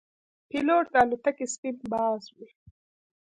[0.49, 2.49] پیلوټ د الوتکې سپین باز وي.